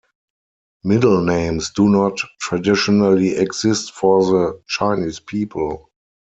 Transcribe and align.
Middle 0.83 1.21
names 1.23 1.69
do 1.69 1.87
not 1.87 2.17
traditionally 2.39 3.37
exist 3.37 3.91
for 3.91 4.23
the 4.25 4.59
Chinese 4.67 5.19
people. 5.19 5.91